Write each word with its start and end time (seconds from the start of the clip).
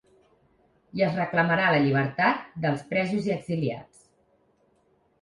I 0.99 1.03
es 1.07 1.19
reclamarà 1.21 1.69
la 1.75 1.83
llibertat 1.85 2.49
dels 2.65 2.83
presos 2.95 3.31
i 3.31 3.37
exiliats. 3.39 4.05